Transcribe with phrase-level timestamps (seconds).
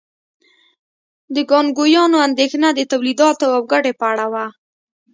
[1.35, 4.45] د کانګویانو اندېښنه د تولیداتو او ګټې په اړه وه.